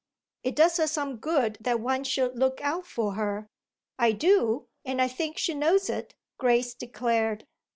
[0.41, 3.47] "It does her some good that one should look out for her.
[3.99, 7.45] I do, and I think she knows it," Grace declared.